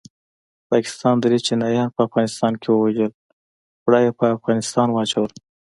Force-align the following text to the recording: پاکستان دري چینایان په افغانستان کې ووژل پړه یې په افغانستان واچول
پاکستان 0.69 1.15
دري 1.23 1.39
چینایان 1.47 1.89
په 1.95 2.01
افغانستان 2.07 2.53
کې 2.61 2.69
ووژل 2.71 3.11
پړه 3.83 3.99
یې 4.05 4.11
په 4.19 4.25
افغانستان 4.37 4.87
واچول 4.91 5.31